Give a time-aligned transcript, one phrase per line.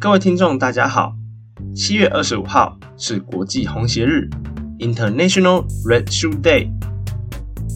[0.00, 1.16] 各位听众，大家好。
[1.74, 4.30] 七月二十五号是国际红鞋日
[4.78, 6.70] （International Red Shoe Day）。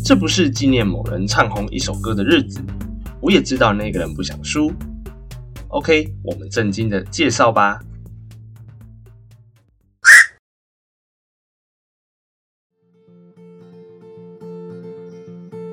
[0.05, 2.63] 这不是纪念某人唱红一首歌的日子。
[3.21, 4.73] 我也知道那个人不想输。
[5.67, 7.81] OK，我们正经的介绍吧。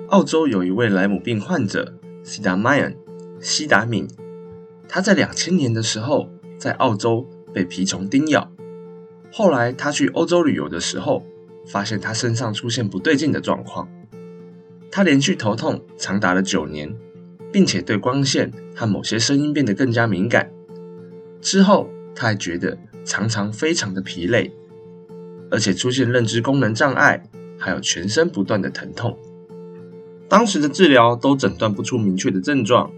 [0.07, 1.93] 澳洲有一位莱姆病患者，
[2.23, 2.97] 西达迈恩，
[3.39, 4.07] 西达敏。
[4.91, 6.27] 他在两千年的时候
[6.59, 8.52] 在澳洲被蜱虫叮咬，
[9.31, 11.26] 后来他去欧洲旅游的时候，
[11.66, 13.90] 发现他身上出现不对劲的状况。
[14.91, 16.94] 他连续头痛长达了九年，
[17.52, 20.52] 并且对光线和某些声音变得更加敏感。
[21.41, 24.52] 之后他还觉得常常非常的疲累，
[25.49, 27.23] 而且出现认知功能障碍，
[27.57, 29.18] 还有全身不断的疼痛。
[30.27, 32.91] 当时的治疗都诊断不出明确的症状。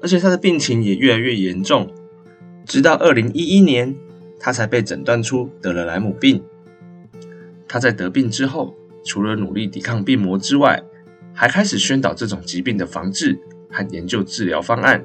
[0.00, 1.90] 而且他的病情也越来越严重，
[2.68, 3.96] 直到二零一一年，
[4.38, 6.42] 他才被诊断出得了莱姆病。
[7.66, 10.82] 他在得病之后，除了努力抵抗病魔之外，
[11.32, 15.02] 还开始宣导这种疾病的防治和研究治疗方案。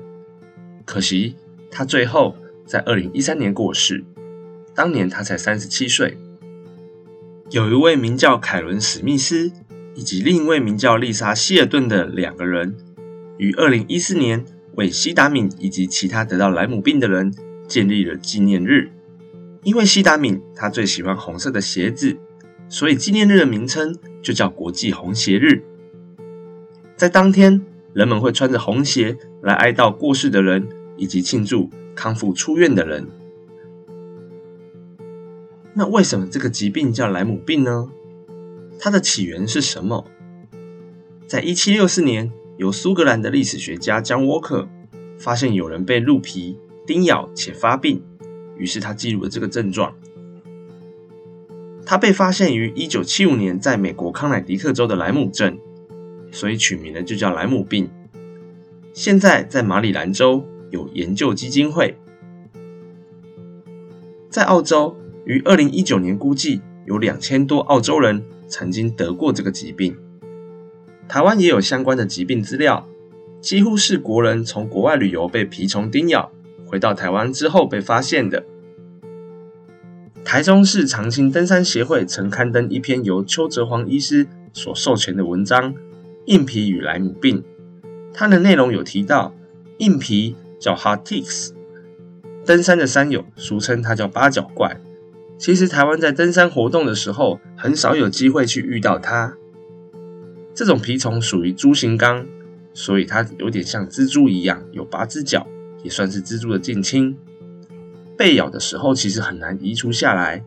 [0.83, 1.37] 可惜，
[1.71, 4.03] 他最后在二零一三年过世，
[4.75, 6.17] 当年他才三十七岁。
[7.49, 9.49] 有一位名叫凯伦·史密斯，
[9.95, 12.75] 以及另一位名叫丽莎·希尔顿的两个人，
[13.37, 14.43] 于二零一四年。
[14.75, 17.31] 为西达敏以及其他得到莱姆病的人
[17.67, 18.91] 建立了纪念日。
[19.63, 22.17] 因为西达敏他最喜欢红色的鞋子，
[22.67, 25.63] 所以纪念日的名称就叫国际红鞋日。
[26.95, 27.61] 在当天，
[27.93, 33.07] 人们会穿着红鞋来哀悼过世的人，以及庆祝康复出院的人。
[35.73, 37.89] 那为什么这个疾病叫莱姆病呢？
[38.79, 40.05] 它的起源是什么？
[41.25, 42.31] 在一七六四年。
[42.55, 44.69] 由苏格兰的历史学家江沃克
[45.17, 48.01] 发现有人被鹿皮叮咬且发病，
[48.57, 49.95] 于是他记录了这个症状。
[51.85, 55.59] 他被发现于一九七五年在美国康乃狄克州的莱姆镇，
[56.31, 57.89] 所以取名的就叫莱姆病。
[58.93, 61.97] 现在在马里兰州有研究基金会。
[64.29, 69.95] 在澳洲，于二零一九年估计有两千多澳洲人曾经得过这个疾病。
[71.07, 72.87] 台湾也有相关的疾病资料，
[73.41, 76.31] 几乎是国人从国外旅游被蜱虫叮咬，
[76.73, 78.43] 回到台湾之后被发现的。
[80.25, 85.75] 台中市长青登山协会曾刊登一篇由邱泽煌医师所授权的文章
[86.25, 87.37] 《硬皮与莱姆病》，
[88.11, 89.35] 它的内容有提到，
[89.77, 91.51] 硬皮叫 Hard Ticks，
[92.43, 94.81] 登山的山友俗称它叫八角怪。
[95.37, 99.37] 其实台湾在登山活动的时候，很少有机会去遇到它。
[100.55, 102.25] 这种蜱虫属于蛛形纲，
[102.73, 105.45] 所以它有点像蜘蛛一样，有八只脚，
[105.83, 107.15] 也算是蜘蛛的近亲。
[108.17, 110.43] 被咬的时候其实很难移除下来，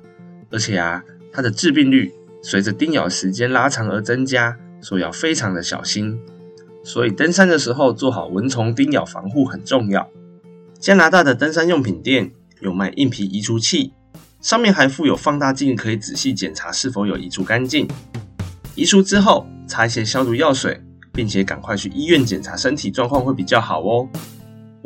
[0.50, 6.18] 而且啊，它的致病率随着叮咬时间拉长而增加，所以要非常的小心。
[6.82, 10.08] 所以登山的时候做好蚊虫叮咬防护很重要。
[10.80, 13.92] 加拿大的登山用品店有卖硬皮移除器，
[14.40, 17.86] 上面还附有放大镜，可以仔细检查是否有移除干净。
[18.74, 19.46] 移除之后。
[19.68, 20.80] 擦一些消毒药水，
[21.12, 24.08] 并且赶快去医院检查身体状况会比较好哦。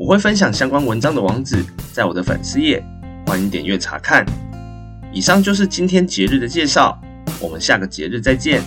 [0.00, 1.62] 我会分享相关文章的网址
[1.92, 2.82] 在我的粉丝页，
[3.26, 4.24] 欢迎点阅查看。
[5.12, 6.98] 以上就是今天节日的介绍，
[7.38, 8.62] 我们下个节日再见。